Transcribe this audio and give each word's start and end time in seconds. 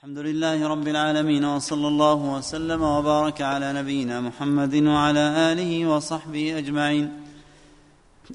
الحمد 0.00 0.18
لله 0.18 0.68
رب 0.68 0.88
العالمين 0.88 1.44
وصلى 1.44 1.88
الله 1.88 2.14
وسلم 2.14 2.82
وبارك 2.82 3.42
على 3.42 3.72
نبينا 3.72 4.20
محمد 4.20 4.74
وعلى 4.74 5.20
آله 5.52 5.86
وصحبه 5.86 6.58
أجمعين. 6.58 7.12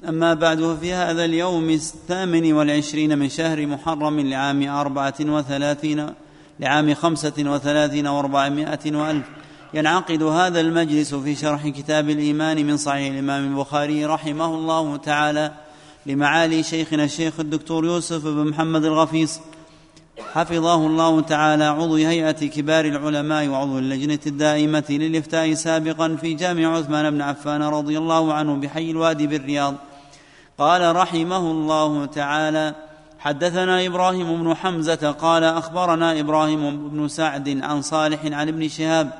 أما 0.08 0.34
بعد 0.34 0.60
ففي 0.62 0.92
هذا 0.92 1.24
اليوم 1.24 1.70
الثامن 1.70 2.52
والعشرين 2.52 3.18
من 3.18 3.28
شهر 3.28 3.66
محرم 3.66 4.20
لعام 4.20 4.68
أربعة 4.68 5.14
وثلاثين 5.20 6.10
لعام 6.60 6.94
خمسة 6.94 7.34
وثلاثين 7.38 8.06
وأربعمائة 8.06 8.96
وألف 8.96 9.26
ينعقد 9.74 10.22
هذا 10.22 10.60
المجلس 10.60 11.14
في 11.14 11.34
شرح 11.34 11.68
كتاب 11.68 12.10
الإيمان 12.10 12.66
من 12.66 12.76
صحيح 12.76 13.12
الإمام 13.12 13.44
البخاري 13.52 14.04
رحمه 14.04 14.54
الله 14.54 14.96
تعالى 14.96 15.52
لمعالي 16.06 16.62
شيخنا 16.62 17.04
الشيخ 17.04 17.40
الدكتور 17.40 17.84
يوسف 17.84 18.24
بن 18.24 18.46
محمد 18.46 18.84
الغفيص 18.84 19.40
حفظه 20.36 20.86
الله 20.86 21.20
تعالى 21.20 21.64
عضو 21.64 21.94
هيئة 21.94 22.48
كبار 22.48 22.84
العلماء 22.84 23.48
وعضو 23.48 23.78
اللجنة 23.78 24.18
الدائمة 24.26 24.84
للإفتاء 24.90 25.54
سابقا 25.54 26.16
في 26.20 26.34
جامع 26.34 26.76
عثمان 26.76 27.10
بن 27.10 27.22
عفان 27.22 27.62
رضي 27.62 27.98
الله 27.98 28.32
عنه 28.32 28.54
بحي 28.56 28.90
الوادي 28.90 29.26
بالرياض. 29.26 29.74
قال 30.58 30.96
رحمه 30.96 31.50
الله 31.50 32.06
تعالى 32.06 32.74
حدثنا 33.18 33.86
إبراهيم 33.86 34.42
بن 34.42 34.54
حمزة 34.54 35.10
قال 35.10 35.44
أخبرنا 35.44 36.20
إبراهيم 36.20 36.88
بن 36.88 37.08
سعد 37.08 37.60
عن 37.62 37.82
صالح 37.82 38.24
عن 38.24 38.48
ابن 38.48 38.68
شهاب 38.68 39.10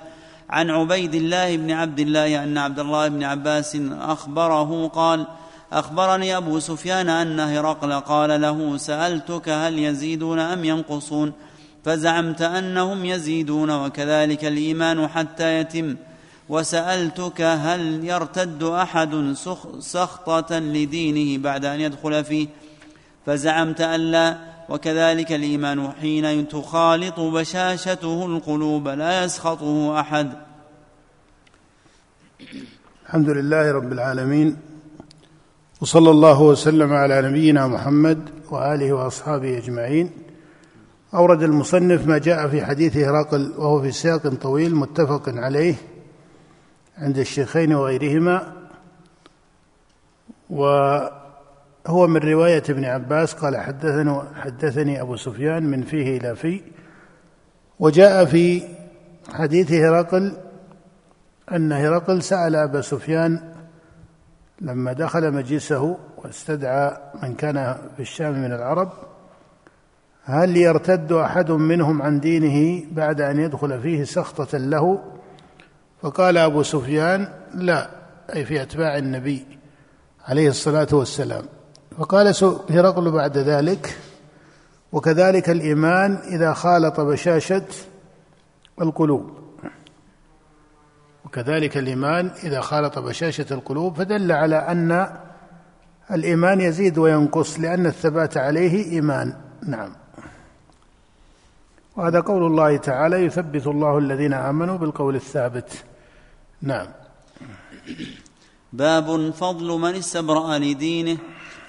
عن 0.50 0.70
عبيد 0.70 1.14
الله 1.14 1.56
بن 1.56 1.70
عبد 1.70 2.00
الله 2.00 2.44
أن 2.44 2.58
عبد 2.58 2.78
الله 2.78 3.08
بن 3.08 3.24
عباس 3.24 3.76
أخبره 4.00 4.88
قال 4.88 5.26
أخبرني 5.72 6.36
أبو 6.36 6.58
سفيان 6.58 7.08
أن 7.08 7.40
هرقل 7.40 7.92
قال 7.92 8.40
له 8.40 8.76
سألتك 8.76 9.48
هل 9.48 9.78
يزيدون 9.78 10.38
أم 10.38 10.64
ينقصون؟ 10.64 11.32
فزعمت 11.84 12.42
أنهم 12.42 13.04
يزيدون 13.04 13.70
وكذلك 13.70 14.44
الإيمان 14.44 15.08
حتى 15.08 15.60
يتم. 15.60 15.96
وسألتك 16.48 17.40
هل 17.40 18.04
يرتد 18.04 18.62
أحد 18.62 19.34
سخطة 19.78 20.58
لدينه 20.58 21.42
بعد 21.42 21.64
أن 21.64 21.80
يدخل 21.80 22.24
فيه؟ 22.24 22.48
فزعمت 23.26 23.80
أن 23.80 24.00
لا. 24.00 24.36
وكذلك 24.68 25.32
الإيمان 25.32 25.92
حين 26.00 26.48
تخالط 26.48 27.20
بشاشته 27.20 28.26
القلوب 28.26 28.88
لا 28.88 29.24
يسخطه 29.24 30.00
أحد. 30.00 30.32
الحمد 33.06 33.28
لله 33.28 33.72
رب 33.72 33.92
العالمين. 33.92 34.56
وصلى 35.80 36.10
الله 36.10 36.42
وسلم 36.42 36.92
على 36.92 37.22
نبينا 37.22 37.66
محمد 37.66 38.18
وآله 38.50 38.92
وأصحابه 38.92 39.58
أجمعين. 39.58 40.10
أورد 41.14 41.42
المصنف 41.42 42.06
ما 42.06 42.18
جاء 42.18 42.48
في 42.48 42.64
حديث 42.64 42.96
هرقل 42.96 43.52
وهو 43.58 43.82
في 43.82 43.92
سياق 43.92 44.28
طويل 44.28 44.74
متفق 44.74 45.28
عليه 45.28 45.74
عند 46.98 47.18
الشيخين 47.18 47.74
وغيرهما 47.74 48.52
وهو 50.50 52.06
من 52.06 52.16
رواية 52.16 52.62
ابن 52.70 52.84
عباس 52.84 53.34
قال 53.34 53.56
حدثني 53.56 54.20
حدثني 54.34 55.00
أبو 55.00 55.16
سفيان 55.16 55.62
من 55.62 55.82
فيه 55.82 56.18
إلى 56.18 56.36
في 56.36 56.60
وجاء 57.78 58.24
في 58.24 58.62
حديث 59.32 59.72
هرقل 59.72 60.32
أن 61.52 61.72
هرقل 61.72 62.22
سأل 62.22 62.56
أبا 62.56 62.80
سفيان 62.80 63.55
لما 64.60 64.92
دخل 64.92 65.32
مجلسه 65.32 65.98
واستدعى 66.16 66.96
من 67.22 67.34
كان 67.34 67.76
في 67.96 68.02
الشام 68.02 68.42
من 68.42 68.52
العرب 68.52 68.92
هل 70.24 70.56
يرتد 70.56 71.12
أحد 71.12 71.50
منهم 71.50 72.02
عن 72.02 72.20
دينه 72.20 72.86
بعد 72.92 73.20
أن 73.20 73.38
يدخل 73.38 73.80
فيه 73.80 74.04
سخطة 74.04 74.58
له؟ 74.58 75.02
فقال 76.02 76.38
أبو 76.38 76.62
سفيان 76.62 77.28
لا 77.54 77.90
أي 78.34 78.44
في 78.44 78.62
أتباع 78.62 78.98
النبي 78.98 79.46
عليه 80.24 80.48
الصلاة 80.48 80.88
والسلام. 80.92 81.44
فقال 81.98 82.34
هرقل 82.70 83.10
بعد 83.10 83.38
ذلك 83.38 83.98
وكذلك 84.92 85.50
الإيمان 85.50 86.14
إذا 86.14 86.52
خالط 86.52 87.00
بشاشة 87.00 87.66
القلوب. 88.80 89.45
وكذلك 91.26 91.76
الإيمان 91.76 92.30
إذا 92.44 92.60
خالط 92.60 92.98
بشاشة 92.98 93.46
القلوب 93.50 93.96
فدل 93.96 94.32
على 94.32 94.56
أن 94.56 95.16
الإيمان 96.10 96.60
يزيد 96.60 96.98
وينقص 96.98 97.60
لأن 97.60 97.86
الثبات 97.86 98.36
عليه 98.36 98.92
إيمان. 98.92 99.36
نعم. 99.68 99.92
وهذا 101.96 102.20
قول 102.20 102.46
الله 102.46 102.76
تعالى 102.76 103.16
يثبت 103.16 103.66
الله 103.66 103.98
الذين 103.98 104.32
آمنوا 104.32 104.76
بالقول 104.76 105.16
الثابت. 105.16 105.84
نعم. 106.62 106.86
باب 108.72 109.30
فضل 109.30 109.78
من 109.78 109.94
استبرأ 109.94 110.58
لدينه. 110.58 111.18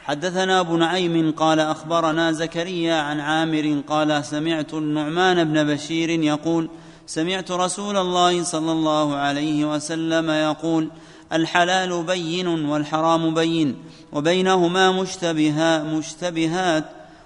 حدثنا 0.04 0.60
أبو 0.60 0.78
نعيم 0.78 1.32
قال 1.32 1.60
أخبرنا 1.60 2.32
زكريا 2.32 2.96
عن 2.96 3.20
عامر 3.20 3.82
قال 3.88 4.26
سمعت 4.26 4.74
النعمان 4.74 5.44
بن 5.44 5.74
بشير 5.74 6.10
يقول 6.10 6.70
سمعت 7.08 7.52
رسول 7.52 7.98
الله 7.98 8.44
صلى 8.44 8.72
الله 8.72 9.16
عليه 9.16 9.76
وسلم 9.76 10.30
يقول 10.30 10.90
الحلال 11.34 12.04
بين 12.04 12.48
والحرام 12.48 13.34
بين 13.34 13.76
وبينهما 14.12 14.92
مشتبها 14.92 15.84
مشتبهات 15.84 16.86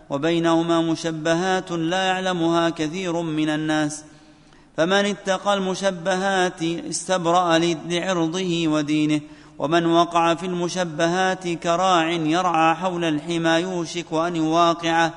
وبينهما 0.10 0.82
مشبهات 0.82 1.72
لا 1.72 2.04
يعلمها 2.04 2.70
كثير 2.70 3.22
من 3.22 3.50
الناس. 3.50 4.04
فمن 4.78 5.06
اتقى 5.06 5.54
المشبهات 5.54 6.64
استبرأ 6.64 7.58
لعرضه 7.88 8.68
ودينه 8.68 9.22
ومن 9.60 9.86
وقع 9.86 10.34
في 10.36 10.46
المشبهات 10.46 11.48
كراع 11.48 12.12
يرعى 12.12 12.76
حول 12.76 13.04
الحمى 13.04 13.50
يوشك 13.50 14.14
أن 14.14 14.36
يواقعه. 14.36 15.14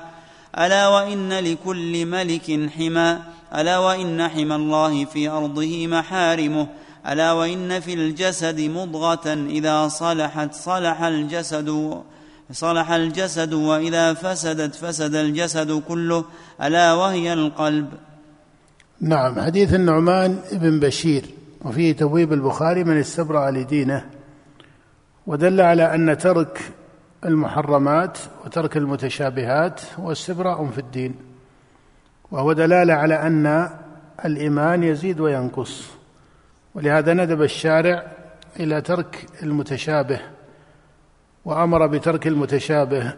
ألا 0.57 0.87
وإن 0.87 1.33
لكل 1.33 2.05
ملك 2.05 2.69
حمى 2.69 3.19
ألا 3.55 3.77
وإن 3.77 4.27
حمى 4.27 4.55
الله 4.55 5.05
في 5.05 5.29
أرضه 5.29 5.87
محارمه 5.87 6.67
ألا 7.07 7.31
وإن 7.31 7.79
في 7.79 7.93
الجسد 7.93 8.61
مضغة 8.61 9.33
إذا 9.33 9.87
صلحت 9.87 10.53
صلح 10.53 11.03
الجسد 11.03 12.01
صلح 12.51 12.91
الجسد 12.91 13.53
وإذا 13.53 14.13
فسدت 14.13 14.75
فسد 14.75 15.15
الجسد 15.15 15.81
كله 15.87 16.25
ألا 16.63 16.93
وهي 16.93 17.33
القلب. 17.33 17.89
نعم 19.01 19.41
حديث 19.41 19.73
النعمان 19.73 20.39
بن 20.51 20.79
بشير 20.79 21.25
وفيه 21.65 21.91
تبويب 21.91 22.33
البخاري 22.33 22.83
من 22.83 22.97
استبرأ 22.97 23.51
لدينه 23.51 24.05
ودل 25.27 25.61
على 25.61 25.95
أن 25.95 26.17
ترك 26.17 26.71
المحرمات 27.25 28.17
وترك 28.45 28.77
المتشابهات 28.77 29.81
هو 29.99 30.11
استبراء 30.11 30.65
في 30.65 30.77
الدين 30.77 31.15
وهو 32.31 32.53
دلالة 32.53 32.93
على 32.93 33.27
أن 33.27 33.69
الإيمان 34.25 34.83
يزيد 34.83 35.19
وينقص 35.19 35.89
ولهذا 36.75 37.13
ندب 37.13 37.41
الشارع 37.41 38.11
إلى 38.59 38.81
ترك 38.81 39.25
المتشابه 39.43 40.19
وأمر 41.45 41.87
بترك 41.87 42.27
المتشابه 42.27 43.13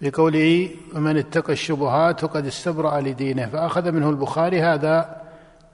في 0.00 0.10
قوله 0.10 0.70
ومن 0.94 1.16
اتقى 1.16 1.52
الشبهات 1.52 2.20
فقد 2.20 2.46
استبرأ 2.46 3.00
لدينه 3.00 3.46
فأخذ 3.46 3.92
منه 3.92 4.10
البخاري 4.10 4.62
هذا 4.62 5.22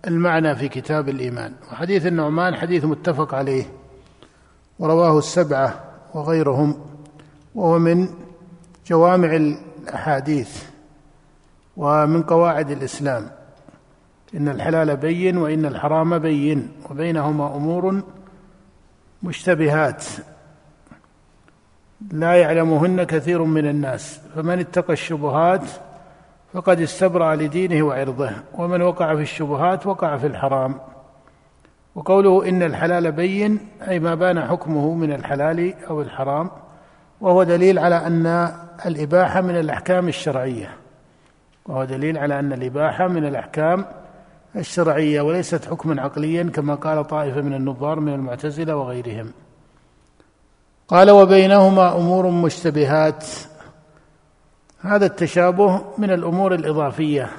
المعنى 0.06 0.56
في 0.56 0.68
كتاب 0.68 1.08
الإيمان 1.08 1.52
وحديث 1.72 2.06
النعمان 2.06 2.54
حديث 2.54 2.84
متفق 2.84 3.34
عليه 3.34 3.64
ورواه 4.78 5.18
السبعة. 5.18 5.89
وغيرهم 6.14 6.74
وهو 7.54 7.78
من 7.78 8.08
جوامع 8.86 9.36
الأحاديث 9.36 10.64
ومن 11.76 12.22
قواعد 12.22 12.70
الإسلام. 12.70 13.30
إن 14.34 14.48
الحلال 14.48 14.96
بين 14.96 15.36
وإن 15.36 15.66
الحرام 15.66 16.18
بين 16.18 16.68
وبينهما 16.90 17.56
أمور 17.56 18.02
مشتبهات. 19.22 20.04
لا 22.12 22.34
يعلمهن 22.34 23.04
كثير 23.04 23.44
من 23.44 23.68
الناس. 23.68 24.20
فمن 24.34 24.58
اتقى 24.58 24.92
الشبهات 24.92 25.64
فقد 26.52 26.80
استبرأ 26.80 27.34
لدينه 27.34 27.82
وعرضه 27.82 28.30
ومن 28.54 28.82
وقع 28.82 29.14
في 29.14 29.22
الشبهات 29.22 29.86
وقع 29.86 30.16
في 30.16 30.26
الحرام. 30.26 30.74
وقوله 32.00 32.48
إن 32.48 32.62
الحلال 32.62 33.12
بين 33.12 33.58
أي 33.88 33.98
ما 33.98 34.14
بان 34.14 34.40
حكمه 34.40 34.94
من 34.94 35.12
الحلال 35.12 35.74
أو 35.90 36.02
الحرام 36.02 36.50
وهو 37.20 37.42
دليل 37.42 37.78
على 37.78 38.06
أن 38.06 38.52
الإباحة 38.86 39.40
من 39.40 39.56
الأحكام 39.56 40.08
الشرعية. 40.08 40.70
وهو 41.66 41.84
دليل 41.84 42.18
على 42.18 42.38
أن 42.38 42.52
الإباحة 42.52 43.08
من 43.08 43.26
الأحكام 43.26 43.84
الشرعية 44.56 45.20
وليست 45.20 45.64
حكما 45.64 46.02
عقليا 46.02 46.42
كما 46.42 46.74
قال 46.74 47.06
طائفة 47.06 47.40
من 47.40 47.54
النظار 47.54 48.00
من 48.00 48.14
المعتزلة 48.14 48.76
وغيرهم. 48.76 49.32
قال 50.88 51.10
وبينهما 51.10 51.96
أمور 51.96 52.30
مشتبهات. 52.30 53.26
هذا 54.80 55.06
التشابه 55.06 55.82
من 55.98 56.10
الأمور 56.10 56.54
الإضافية. 56.54 57.30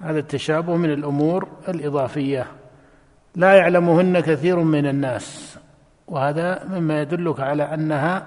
هذا 0.00 0.18
التشابه 0.18 0.76
من 0.76 0.92
الأمور 0.92 1.48
الإضافية. 1.68 2.46
لا 3.36 3.54
يعلمهن 3.54 4.20
كثير 4.20 4.58
من 4.58 4.86
الناس 4.86 5.58
وهذا 6.08 6.64
مما 6.64 7.00
يدلك 7.00 7.40
على 7.40 7.62
أنها 7.62 8.26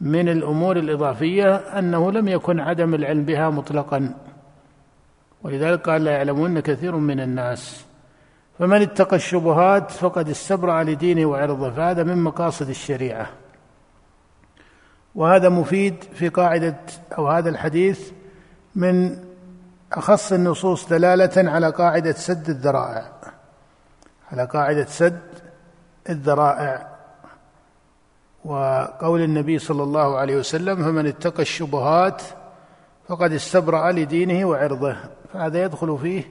من 0.00 0.28
الأمور 0.28 0.76
الإضافية 0.76 1.54
أنه 1.56 2.12
لم 2.12 2.28
يكن 2.28 2.60
عدم 2.60 2.94
العلم 2.94 3.24
بها 3.24 3.50
مطلقا. 3.50 4.14
ولذلك 5.42 5.88
قال 5.88 6.04
لا 6.04 6.10
يعلمهن 6.10 6.60
كثير 6.60 6.96
من 6.96 7.20
الناس. 7.20 7.84
فمن 8.58 8.82
اتقى 8.82 9.16
الشبهات 9.16 9.90
فقد 9.90 10.28
استبرأ 10.28 10.82
لدينه 10.82 11.26
وعرضه 11.26 11.70
فهذا 11.70 12.02
من 12.02 12.22
مقاصد 12.22 12.68
الشريعة. 12.68 13.26
وهذا 15.14 15.48
مفيد 15.48 16.04
في 16.14 16.28
قاعدة 16.28 16.76
أو 17.18 17.28
هذا 17.28 17.48
الحديث 17.48 18.10
من 18.74 19.16
أخص 19.92 20.32
النصوص 20.32 20.88
دلالة 20.88 21.50
على 21.50 21.70
قاعدة 21.70 22.12
سد 22.12 22.48
الذرائع. 22.48 23.19
على 24.32 24.44
قاعدة 24.44 24.84
سد 24.84 25.20
الذرائع. 26.08 26.90
وقول 28.44 29.20
النبي 29.20 29.58
صلى 29.58 29.82
الله 29.82 30.18
عليه 30.18 30.36
وسلم 30.36 30.76
فمن 30.76 31.06
اتقى 31.06 31.42
الشبهات 31.42 32.22
فقد 33.08 33.32
استبرأ 33.32 33.92
لدينه 33.92 34.44
وعرضه. 34.44 34.96
فهذا 35.32 35.62
يدخل 35.62 35.98
فيه 35.98 36.24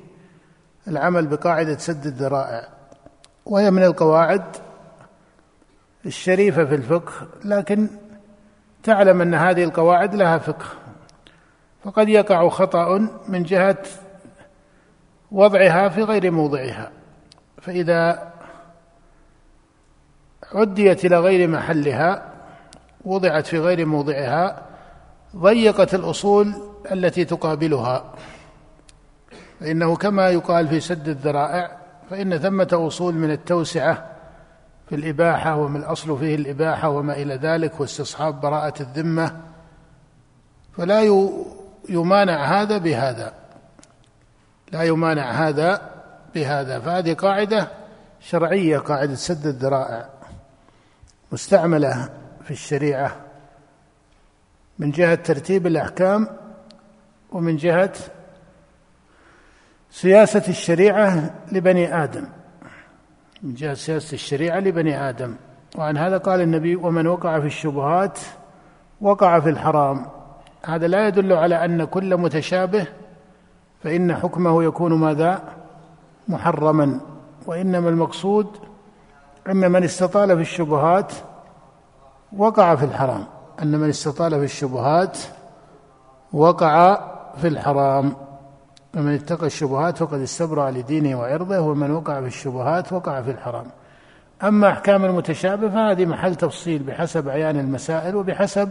العمل 0.87 1.27
بقاعدة 1.27 1.77
سد 1.77 2.05
الذرائع. 2.05 2.67
وهي 3.45 3.71
من 3.71 3.83
القواعد 3.83 4.43
الشريفة 6.05 6.65
في 6.65 6.75
الفقه 6.75 7.13
لكن 7.45 7.89
تعلم 8.83 9.21
أن 9.21 9.33
هذه 9.33 9.63
القواعد 9.63 10.15
لها 10.15 10.37
فقه. 10.37 10.65
فقد 11.83 12.09
يقع 12.09 12.49
خطأ 12.49 13.09
من 13.27 13.43
جهة 13.43 13.83
وضعها 15.31 15.89
في 15.89 16.03
غير 16.03 16.31
موضعها. 16.31 16.91
فإذا 17.61 18.33
عديت 20.53 21.05
إلى 21.05 21.19
غير 21.19 21.47
محلها 21.47 22.33
وضعت 23.05 23.47
في 23.47 23.59
غير 23.59 23.85
موضعها 23.85 24.61
ضيقت 25.35 25.95
الأصول 25.95 26.53
التي 26.91 27.25
تقابلها. 27.25 28.13
فإنه 29.59 29.95
كما 29.95 30.29
يقال 30.29 30.67
في 30.67 30.79
سد 30.79 31.07
الذرائع 31.07 31.77
فإن 32.09 32.37
ثمة 32.37 32.67
أصول 32.73 33.15
من 33.15 33.31
التوسعة 33.31 34.05
في 34.89 34.95
الإباحة 34.95 35.55
ومن 35.55 35.79
الأصل 35.79 36.19
فيه 36.19 36.35
الإباحة 36.35 36.89
وما 36.89 37.13
إلى 37.13 37.35
ذلك 37.35 37.79
واستصحاب 37.79 38.41
براءة 38.41 38.81
الذمة 38.81 39.41
فلا 40.77 41.01
يمانع 41.89 42.61
هذا 42.61 42.77
بهذا. 42.77 43.33
لا 44.71 44.83
يمانع 44.83 45.31
هذا 45.31 45.81
بهذا 46.35 46.79
فهذه 46.79 47.13
قاعدة 47.13 47.67
شرعية 48.19 48.77
قاعدة 48.77 49.15
سد 49.15 49.45
الذرائع 49.45 50.09
مستعملة 51.31 52.09
في 52.43 52.51
الشريعة 52.51 53.15
من 54.79 54.91
جهة 54.91 55.15
ترتيب 55.15 55.67
الأحكام 55.67 56.27
ومن 57.31 57.55
جهة 57.55 57.93
سياسة 59.91 60.43
الشريعة 60.47 61.35
لبني 61.51 62.03
آدم. 62.03 62.25
من 63.43 63.53
جهة 63.53 63.73
سياسة 63.73 64.13
الشريعة 64.13 64.59
لبني 64.59 65.09
آدم. 65.09 65.35
وعن 65.75 65.97
هذا 65.97 66.17
قال 66.17 66.41
النبي 66.41 66.75
ومن 66.75 67.07
وقع 67.07 67.39
في 67.39 67.45
الشبهات 67.45 68.19
وقع 69.01 69.39
في 69.39 69.49
الحرام. 69.49 70.05
هذا 70.65 70.87
لا 70.87 71.07
يدل 71.07 71.33
على 71.33 71.65
أن 71.65 71.83
كل 71.83 72.17
متشابه 72.17 72.87
فإن 73.83 74.15
حكمه 74.15 74.63
يكون 74.63 74.93
ماذا؟ 74.93 75.58
محرما 76.29 76.99
وإنما 77.47 77.89
المقصود 77.89 78.47
أن 79.49 79.71
من 79.71 79.83
استطال 79.83 80.35
في 80.35 80.41
الشبهات 80.41 81.13
وقع 82.37 82.75
في 82.75 82.85
الحرام. 82.85 83.25
أن 83.61 83.79
من 83.79 83.89
استطال 83.89 84.31
في 84.31 84.43
الشبهات 84.43 85.17
وقع 86.33 87.01
في 87.41 87.47
الحرام. 87.47 88.13
ومن 88.97 89.13
اتقى 89.13 89.45
الشبهات 89.45 89.97
فقد 89.97 90.19
استبرأ 90.19 90.71
لدينه 90.71 91.19
وعرضه 91.19 91.59
ومن 91.59 91.91
وقع 91.91 92.21
في 92.21 92.27
الشبهات 92.27 92.93
وقع 92.93 93.21
في 93.21 93.31
الحرام. 93.31 93.65
أما 94.43 94.69
أحكام 94.69 95.05
المتشابه 95.05 95.69
فهذه 95.69 96.05
محل 96.05 96.35
تفصيل 96.35 96.83
بحسب 96.83 97.29
عيان 97.29 97.59
المسائل 97.59 98.15
وبحسب 98.15 98.69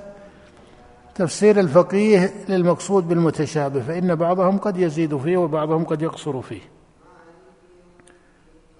تفسير 1.14 1.60
الفقيه 1.60 2.30
للمقصود 2.48 3.08
بالمتشابه 3.08 3.80
فإن 3.80 4.14
بعضهم 4.14 4.58
قد 4.58 4.76
يزيد 4.76 5.16
فيه 5.16 5.36
وبعضهم 5.36 5.84
قد 5.84 6.02
يقصر 6.02 6.40
فيه. 6.40 6.77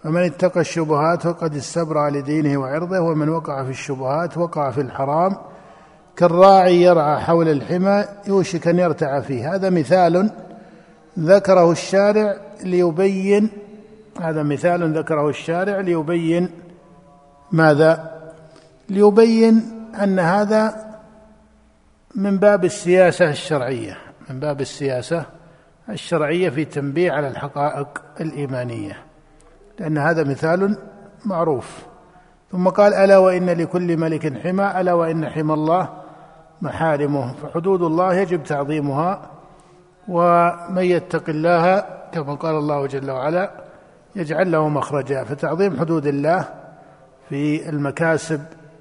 فمن 0.03 0.25
اتقى 0.25 0.61
الشبهات 0.61 1.23
فقد 1.23 1.57
استبرأ 1.57 2.11
لدينه 2.11 2.59
وعرضه 2.59 3.01
ومن 3.01 3.29
وقع 3.29 3.65
في 3.65 3.71
الشبهات 3.71 4.39
وقع 4.39 4.71
في 4.71 4.81
الحرام 4.81 5.37
كالراعي 6.17 6.83
يرعى 6.83 7.21
حول 7.21 7.49
الحمى 7.49 8.05
يوشك 8.27 8.69
أن 8.69 8.79
يرتع 8.79 9.21
فيه. 9.21 9.55
هذا 9.55 9.71
مثال 9.71 10.31
ذكره 11.19 11.71
الشارع 11.71 12.37
ليبين 12.65 13.51
هذا 14.21 14.43
مثال 14.43 14.99
ذكره 14.99 15.29
الشارع 15.29 15.81
ليبين 15.81 16.49
ماذا؟ 17.53 18.21
ليبين 18.89 19.63
أن 20.03 20.19
هذا 20.19 20.89
من 22.15 22.39
باب 22.39 22.65
السياسة 22.65 23.31
الشرعية 23.31 23.99
من 24.31 24.41
باب 24.41 24.61
السياسة 24.61 25.27
الشرعية 25.89 26.51
في 26.51 26.65
تنبيه 26.65 27.13
على 27.13 27.29
الحقائق 27.29 28.03
الإيمانية. 28.21 29.08
لأن 29.81 29.99
هذا 29.99 30.25
مثال 30.25 30.79
معروف. 31.25 31.87
ثم 32.53 32.69
قال 32.69 32.95
ألا 32.95 33.19
وإن 33.19 33.51
لكل 33.51 33.97
ملك 33.97 34.39
حمى 34.39 34.81
ألا 34.81 34.93
وإن 34.93 35.29
حمى 35.29 35.55
الله 35.55 35.89
محارمه. 36.63 37.33
فحدود 37.33 37.83
الله 37.83 38.15
يجب 38.15 38.43
تعظيمها 38.43 39.31
ومن 40.09 40.83
يتق 40.83 41.29
الله 41.29 41.85
كما 42.13 42.35
قال 42.35 42.55
الله 42.55 42.87
جل 42.87 43.11
وعلا 43.11 43.51
يجعل 44.17 44.53
له 44.53 44.69
مخرجا. 44.69 45.25
فتعظيم 45.25 45.81
حدود 45.81 46.07
الله 46.07 46.49
في 47.29 47.69
المكاسب 47.69 48.41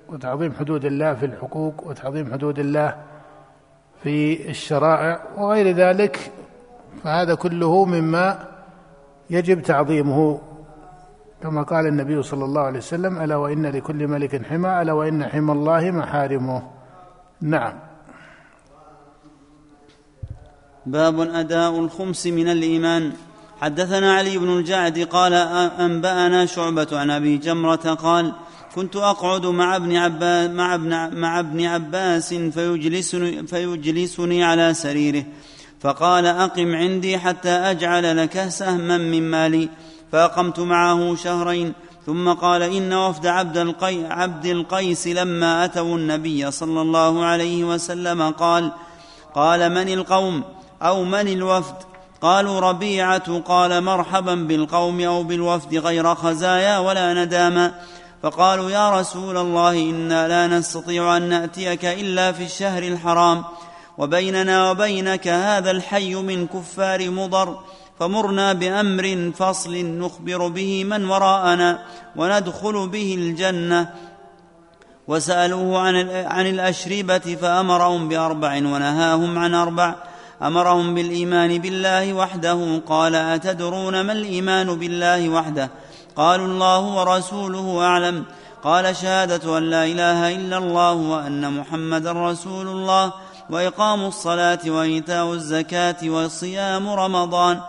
وتعظيم 0.09 0.53
حدود 0.59 0.85
الله 0.85 1.13
في 1.13 1.25
الحقوق 1.25 1.87
وتعظيم 1.87 2.33
حدود 2.33 2.59
الله 2.59 2.95
في 4.03 4.49
الشرائع 4.49 5.19
وغير 5.37 5.75
ذلك 5.75 6.31
فهذا 7.03 7.35
كله 7.35 7.85
مما 7.85 8.39
يجب 9.29 9.61
تعظيمه 9.61 10.39
كما 11.43 11.63
قال 11.63 11.87
النبي 11.87 12.23
صلى 12.23 12.45
الله 12.45 12.61
عليه 12.61 12.79
وسلم 12.79 13.21
ألا 13.21 13.35
وإن 13.35 13.65
لكل 13.65 14.07
ملك 14.07 14.45
حمى 14.45 14.81
ألا 14.81 14.93
وإن 14.93 15.25
حمى 15.25 15.51
الله 15.51 15.91
محارمه. 15.91 16.63
نعم. 17.41 17.73
باب 20.85 21.19
أداء 21.19 21.79
الخمس 21.79 22.27
من 22.27 22.47
الإيمان. 22.49 23.13
حدثنا 23.61 24.13
علي 24.13 24.37
بن 24.37 24.57
الجعد 24.57 24.99
قال 24.99 25.33
أنبأنا 25.79 26.45
شعبة 26.45 26.87
عن 26.91 27.09
أبي 27.09 27.37
جمرة 27.37 27.93
قال 27.93 28.33
كنت 28.75 28.95
أقعد 28.95 29.45
مع 29.45 29.75
ابن 29.75 29.95
عباس 29.95 30.49
مع 30.49 30.75
ابن 30.75 31.19
مع 31.19 31.39
ابن 31.39 31.65
عباس 31.65 32.33
فيجلسني 32.33 33.47
فيجلسني 33.47 34.43
على 34.43 34.73
سريره 34.73 35.23
فقال 35.79 36.25
أقم 36.25 36.75
عندي 36.75 37.17
حتى 37.17 37.49
أجعل 37.49 38.17
لك 38.17 38.47
سهما 38.47 38.97
من 38.97 39.31
مالي. 39.31 39.69
فأقمت 40.11 40.59
معه 40.59 41.15
شهرين 41.15 41.73
ثم 42.05 42.33
قال 42.33 42.63
إن 42.63 42.93
وفد 42.93 43.27
عبد, 43.27 43.57
القي 43.57 44.05
عبد 44.05 44.45
القيس 44.45 45.07
لما 45.07 45.65
أتوا 45.65 45.97
النبي 45.97 46.51
صلى 46.51 46.81
الله 46.81 47.25
عليه 47.25 47.63
وسلم 47.63 48.31
قال 48.31 48.71
قال 49.35 49.69
من 49.69 49.93
القوم 49.93 50.43
أو 50.81 51.03
من 51.03 51.27
الوفد؟ 51.27 51.75
قالوا 52.21 52.59
ربيعة 52.59 53.39
قال 53.39 53.83
مرحبا 53.83 54.35
بالقوم 54.35 55.01
أو 55.01 55.23
بالوفد 55.23 55.75
غير 55.75 56.15
خزايا 56.15 56.77
ولا 56.77 57.13
نداما. 57.13 57.71
فقالوا 58.23 58.69
يا 58.69 58.99
رسول 58.99 59.37
الله 59.37 59.71
إنا 59.71 60.27
لا 60.27 60.57
نستطيع 60.57 61.17
أن 61.17 61.29
نأتيك 61.29 61.85
إلا 61.85 62.31
في 62.31 62.43
الشهر 62.43 62.83
الحرام 62.83 63.43
وبيننا 63.97 64.71
وبينك 64.71 65.27
هذا 65.27 65.71
الحي 65.71 66.15
من 66.15 66.47
كفار 66.47 67.09
مضر. 67.09 67.59
فمرنا 67.99 68.53
بأمر 68.53 69.31
فصل 69.37 69.75
نخبر 69.85 70.47
به 70.47 70.83
من 70.83 71.05
وراءنا 71.09 71.79
وندخل 72.15 72.87
به 72.87 73.15
الجنة. 73.15 73.93
وسألوه 75.07 75.79
عن 75.79 75.95
عن 76.09 76.47
الأشربة 76.47 77.37
فأمرهم 77.41 78.09
بأربع 78.09 78.53
ونهاهم 78.55 79.39
عن 79.39 79.53
أربع. 79.55 79.95
أمرهم 80.41 80.95
بالإيمان 80.95 81.57
بالله 81.57 82.13
وحده. 82.13 82.81
قال 82.87 83.15
أتدرون 83.15 84.01
ما 84.01 84.13
الإيمان 84.13 84.75
بالله 84.75 85.29
وحده؟ 85.29 85.69
قالوا 86.15 86.47
الله 86.47 86.79
ورسوله 86.79 87.81
أعلم. 87.81 88.25
قال 88.63 88.95
شهادة 88.95 89.57
أن 89.57 89.63
لا 89.63 89.85
إله 89.85 90.35
إلا 90.35 90.57
الله 90.57 90.93
وأن 90.93 91.53
محمدا 91.53 92.11
رسول 92.11 92.67
الله. 92.67 93.13
وإقام 93.49 94.05
الصلاة 94.05 94.59
وإيتاء 94.67 95.33
الزكاة 95.33 96.09
وصيام 96.09 96.89
رمضان. 96.89 97.61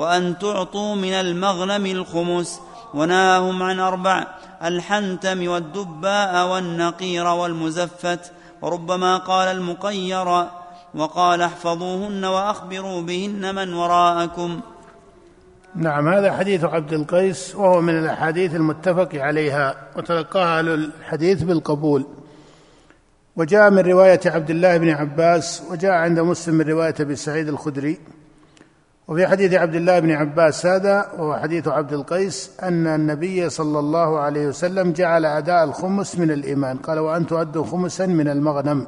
وأن 0.00 0.38
تعطوا 0.38 0.94
من 0.94 1.12
المغنم 1.12 1.86
الخمس 1.86 2.60
وناهم 2.94 3.62
عن 3.62 3.80
أربع 3.80 4.26
الحنتم 4.64 5.48
والدباء 5.48 6.48
والنقير 6.48 7.26
والمزفت 7.26 8.32
وربما 8.62 9.16
قال 9.16 9.48
المقير 9.56 10.46
وقال 10.94 11.42
احفظوهن 11.42 12.24
وأخبروا 12.24 13.02
بهن 13.02 13.54
من 13.54 13.74
وراءكم. 13.74 14.60
نعم 15.74 16.08
هذا 16.08 16.32
حديث 16.32 16.64
عبد 16.64 16.92
القيس 16.92 17.56
وهو 17.56 17.80
من 17.80 17.98
الأحاديث 17.98 18.54
المتفق 18.54 19.08
عليها 19.14 19.76
وتلقاها 19.96 20.58
أهل 20.58 20.68
الحديث 20.68 21.42
بالقبول. 21.42 22.06
وجاء 23.36 23.70
من 23.70 23.78
رواية 23.78 24.20
عبد 24.26 24.50
الله 24.50 24.76
بن 24.76 24.88
عباس 24.88 25.62
وجاء 25.70 25.92
عند 25.92 26.20
مسلم 26.20 26.54
من 26.54 26.68
رواية 26.68 26.94
أبي 27.00 27.16
سعيد 27.16 27.48
الخدري. 27.48 28.00
وفي 29.10 29.26
حديث 29.26 29.54
عبد 29.54 29.74
الله 29.74 29.98
بن 29.98 30.10
عباس 30.10 30.66
هذا 30.66 31.06
وهو 31.18 31.36
حديث 31.36 31.68
عبد 31.68 31.92
القيس 31.92 32.50
أن 32.62 32.86
النبي 32.86 33.50
صلى 33.50 33.78
الله 33.78 34.18
عليه 34.18 34.46
وسلم 34.46 34.92
جعل 34.92 35.24
أداء 35.24 35.64
الخمس 35.64 36.18
من 36.18 36.30
الإيمان. 36.30 36.76
قال 36.76 36.98
وأن 36.98 37.26
تؤدوا 37.26 37.64
خمسا 37.64 38.06
من 38.06 38.28
المغنم. 38.28 38.86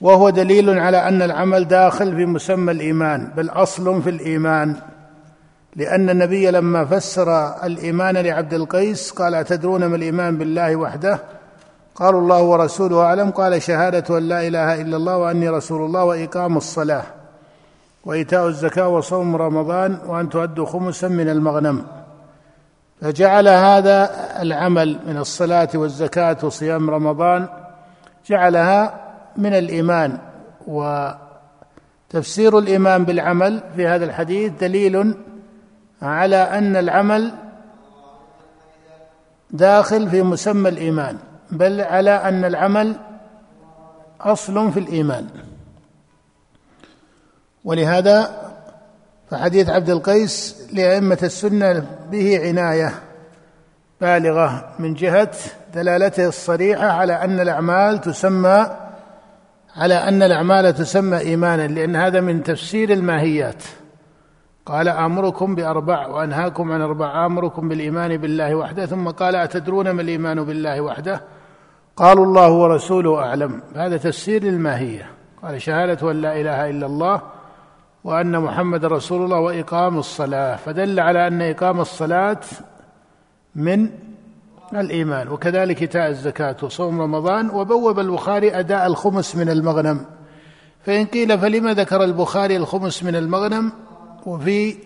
وهو 0.00 0.30
دليل 0.30 0.78
على 0.78 1.08
أن 1.08 1.22
العمل 1.22 1.68
داخل 1.68 2.16
في 2.16 2.26
مسمى 2.26 2.72
الإيمان 2.72 3.32
بل 3.36 3.48
أصل 3.48 4.02
في 4.02 4.10
الإيمان. 4.10 4.76
لأن 5.76 6.10
النبي 6.10 6.50
لما 6.50 6.84
فسر 6.84 7.48
الإيمان 7.64 8.16
لعبد 8.16 8.54
القيس 8.54 9.10
قال 9.10 9.34
أتدرون 9.34 9.86
ما 9.86 9.96
الإيمان 9.96 10.38
بالله 10.38 10.76
وحده؟ 10.76 11.18
قالوا 11.94 12.20
الله 12.20 12.42
ورسوله 12.42 13.02
أعلم. 13.02 13.30
قال 13.30 13.62
شهادة 13.62 14.18
أن 14.18 14.22
لا 14.22 14.46
إله 14.46 14.80
إلا 14.80 14.96
الله 14.96 15.16
وأني 15.16 15.48
رسول 15.48 15.84
الله 15.84 16.04
وإقام 16.04 16.56
الصلاة. 16.56 17.15
وإيتاء 18.06 18.48
الزكاة 18.48 18.88
وصوم 18.88 19.36
رمضان 19.36 19.98
وأن 20.06 20.28
تؤدوا 20.28 20.66
خمسا 20.66 21.08
من 21.08 21.28
المغنم. 21.28 21.86
فجعل 23.00 23.48
هذا 23.48 24.10
العمل 24.42 24.98
من 25.06 25.16
الصلاة 25.16 25.68
والزكاة 25.74 26.36
وصيام 26.42 26.90
رمضان 26.90 27.48
جعلها 28.26 29.00
من 29.36 29.54
الإيمان. 29.54 30.18
وتفسير 30.66 32.58
الإيمان 32.58 33.04
بالعمل 33.04 33.62
في 33.76 33.86
هذا 33.86 34.04
الحديث 34.04 34.52
دليل 34.60 35.14
على 36.02 36.36
أن 36.36 36.76
العمل 36.76 37.32
داخل 39.50 40.10
في 40.10 40.22
مسمى 40.22 40.68
الإيمان 40.68 41.18
بل 41.50 41.80
على 41.80 42.10
أن 42.10 42.44
العمل 42.44 42.96
أصل 44.20 44.72
في 44.72 44.80
الإيمان. 44.80 45.26
ولهذا 47.66 48.30
فحديث 49.30 49.70
عبد 49.70 49.90
القيس 49.90 50.66
لأئمة 50.72 51.18
السنة 51.22 51.86
به 52.10 52.40
عناية 52.48 52.94
بالغة 54.00 54.68
من 54.78 54.94
جهة 54.94 55.30
دلالته 55.74 56.28
الصريحة 56.28 56.86
على 56.86 57.12
أن 57.12 57.40
الأعمال 57.40 58.00
تسمى 58.00 58.66
على 59.76 59.94
أن 59.94 60.22
الأعمال 60.22 60.74
تسمى 60.74 61.18
إيمانا 61.18 61.66
لأن 61.66 61.96
هذا 61.96 62.20
من 62.20 62.42
تفسير 62.42 62.92
الماهيات. 62.92 63.62
قال 64.66 64.88
آمركم 64.88 65.54
بأربع 65.54 66.06
وأنهاكم 66.06 66.72
عن 66.72 66.80
أربع 66.80 67.26
آمركم 67.26 67.68
بالإيمان 67.68 68.16
بالله 68.16 68.54
وحده 68.54 68.86
ثم 68.86 69.08
قال 69.08 69.36
أتدرون 69.36 69.90
ما 69.90 70.02
الإيمان 70.02 70.44
بالله 70.44 70.80
وحده؟ 70.80 71.20
قالوا 71.96 72.24
الله 72.24 72.52
ورسوله 72.52 73.18
أعلم. 73.18 73.62
هذا 73.76 73.96
تفسير 73.96 74.42
للماهية. 74.42 75.10
قال 75.42 75.62
شهادة 75.62 76.10
أن 76.10 76.20
لا 76.20 76.40
إله 76.40 76.70
إلا 76.70 76.86
الله 76.86 77.22
وأن 78.06 78.40
محمد 78.40 78.84
رسول 78.84 79.24
الله 79.24 79.40
وإقام 79.40 79.98
الصلاة 79.98 80.56
فدل 80.56 81.00
على 81.00 81.26
أن 81.26 81.42
إقام 81.42 81.80
الصلاة 81.80 82.40
من 83.54 83.90
الإيمان 84.74 85.28
وكذلك 85.28 85.82
إيتاء 85.82 86.08
الزكاة 86.08 86.56
وصوم 86.62 87.00
رمضان 87.00 87.50
وبوب 87.50 87.98
البخاري 87.98 88.58
أداء 88.58 88.86
الخمس 88.86 89.36
من 89.36 89.48
المغنم. 89.48 90.06
فإن 90.84 91.06
قيل 91.06 91.38
فلما 91.38 91.74
ذكر 91.74 92.04
البخاري 92.04 92.56
الخمس 92.56 93.02
من 93.02 93.16
المغنم؟ 93.16 93.72
وفي 94.26 94.76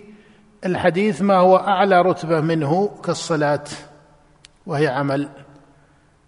الحديث 0.66 1.22
ما 1.22 1.36
هو 1.36 1.56
أعلى 1.56 2.02
رتبة 2.02 2.40
منه 2.40 2.90
كالصلاة 3.04 3.64
وهي 4.66 4.88
عمل. 4.88 5.28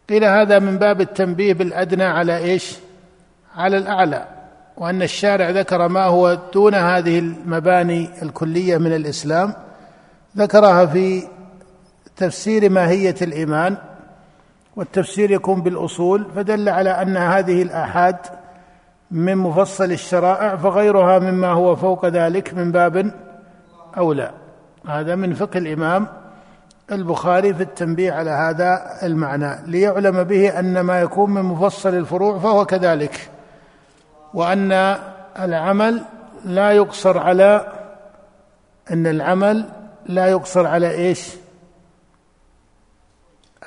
قيل 0.08 0.24
هذا 0.24 0.58
من 0.58 0.78
باب 0.78 1.00
التنبيه 1.00 1.52
بالأدنى 1.54 2.04
على 2.04 2.36
إيش؟ 2.36 2.76
على 3.56 3.76
الأعلى. 3.76 4.41
وأن 4.76 5.02
الشارع 5.02 5.50
ذكر 5.50 5.88
ما 5.88 6.04
هو 6.04 6.38
دون 6.54 6.74
هذه 6.74 7.18
المباني 7.18 8.10
الكلية 8.22 8.78
من 8.78 8.92
الإسلام 8.92 9.54
ذكرها 10.36 10.86
في 10.86 11.22
تفسير 12.16 12.70
ماهية 12.70 13.14
الإيمان 13.22 13.76
والتفسير 14.76 15.30
يكون 15.30 15.62
بالأصول 15.62 16.26
فدل 16.36 16.68
على 16.68 16.90
أن 16.90 17.16
هذه 17.16 17.62
الآحاد 17.62 18.16
من 19.10 19.36
مفصل 19.36 19.92
الشرائع 19.92 20.56
فغيرها 20.56 21.18
مما 21.18 21.48
هو 21.48 21.76
فوق 21.76 22.06
ذلك 22.06 22.54
من 22.54 22.72
باب 22.72 23.14
أولى. 23.96 24.30
هذا 24.88 25.14
من 25.14 25.34
فقه 25.34 25.58
الإمام 25.58 26.06
البخاري 26.92 27.54
في 27.54 27.62
التنبيه 27.62 28.12
على 28.12 28.30
هذا 28.30 28.98
المعنى 29.02 29.56
ليعلم 29.66 30.22
به 30.22 30.58
أن 30.58 30.80
ما 30.80 31.00
يكون 31.00 31.30
من 31.30 31.42
مفصل 31.42 31.94
الفروع 31.94 32.38
فهو 32.38 32.64
كذلك. 32.64 33.30
وأن 34.34 34.72
العمل 35.38 36.04
لا 36.44 36.72
يقصر 36.72 37.18
على 37.18 37.72
أن 38.90 39.06
العمل 39.06 39.68
لا 40.06 40.26
يقصر 40.26 40.66
على 40.66 40.90
إيش؟ 40.90 41.28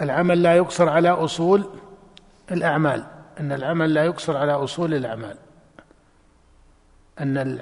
العمل 0.02 0.44
لا 0.44 0.56
يقصر 0.56 0.90
على 0.90 1.10
أصول 1.10 1.70
الأعمال. 2.52 3.04
أن 3.40 3.52
العمل 3.52 3.94
لا 3.94 4.06
يقصر 4.06 4.38
على 4.38 4.52
أصول 4.52 4.94
الأعمال. 4.94 5.38
أن 7.20 7.60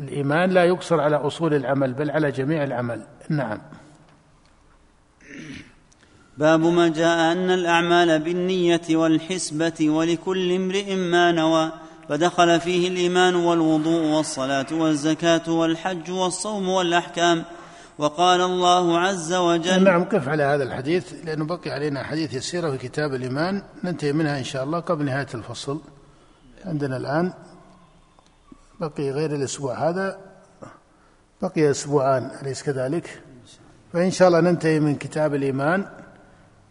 الإيمان 0.00 0.50
لا 0.50 0.64
يقصر 0.64 1.00
على 1.00 1.16
أصول 1.16 1.54
العمل 1.54 1.92
بل 1.92 2.10
على 2.10 2.30
جميع 2.30 2.64
العمل. 2.64 3.02
نعم. 3.28 3.58
باب 6.38 6.60
ما 6.60 6.88
جاء 6.88 7.32
أن 7.32 7.50
الأعمال 7.50 8.18
بالنية 8.18 8.80
والحسبة 8.90 9.90
ولكل 9.90 10.52
امرئ 10.52 10.94
ما 10.96 11.32
نوى. 11.32 11.72
فدخل 12.10 12.60
فيه 12.60 12.88
الإيمان 12.88 13.34
والوضوء 13.34 14.02
والصلاة 14.02 14.66
والزكاة 14.72 15.50
والحج 15.50 16.10
والصوم 16.10 16.68
والأحكام. 16.68 17.44
وقال 17.98 18.40
الله 18.40 18.98
عز 18.98 19.32
وجل 19.32 19.84
نعم 19.84 20.04
قف 20.04 20.28
على 20.28 20.42
هذا 20.42 20.62
الحديث 20.62 21.14
لأنه 21.24 21.44
بقي 21.44 21.70
علينا 21.70 22.02
حديث 22.02 22.34
يسيرة 22.34 22.70
في 22.70 22.78
كتاب 22.78 23.14
الإيمان. 23.14 23.62
ننتهي 23.84 24.12
منها 24.12 24.38
إن 24.38 24.44
شاء 24.44 24.64
الله 24.64 24.80
قبل 24.80 25.04
نهاية 25.04 25.26
الفصل. 25.34 25.80
عندنا 26.64 26.96
الآن 26.96 27.32
بقي 28.80 29.10
غير 29.10 29.34
الأسبوع 29.34 29.88
هذا. 29.88 30.18
بقي 31.42 31.70
أسبوعان 31.70 32.30
أليس 32.42 32.62
كذلك؟ 32.62 33.22
فإن 33.92 34.10
شاء 34.10 34.28
الله 34.28 34.40
ننتهي 34.40 34.80
من 34.80 34.96
كتاب 34.96 35.34
الإيمان 35.34 35.86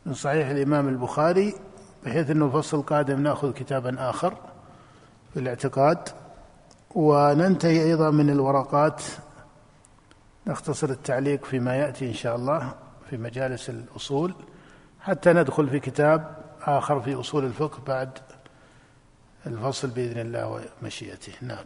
من 0.05 0.13
صحيح 0.13 0.47
الإمام 0.47 0.87
البخاري 0.87 1.53
بحيث 2.05 2.29
أنه 2.29 2.45
الفصل 2.45 2.77
القادم 2.77 3.23
نأخذ 3.23 3.53
كتابا 3.53 4.09
آخر. 4.09 4.48
في 5.33 5.39
الاعتقاد 5.39 6.09
وننتهي 6.95 7.83
أيضا 7.83 8.11
من 8.11 8.29
الورقات. 8.29 9.03
نختصر 10.47 10.89
التعليق 10.89 11.45
فيما 11.45 11.75
يأتي 11.75 12.07
إن 12.07 12.13
شاء 12.13 12.35
الله 12.35 12.73
في 13.09 13.17
مجالس 13.17 13.69
الأصول 13.69 14.35
حتى 14.99 15.33
ندخل 15.33 15.69
في 15.69 15.79
كتاب 15.79 16.35
آخر 16.61 17.01
في 17.01 17.19
أصول 17.19 17.45
الفقه 17.45 17.81
بعد 17.87 18.09
الفصل 19.47 19.89
بإذن 19.89 20.19
الله 20.19 20.61
ومشيئته. 20.81 21.33
نعم. 21.41 21.65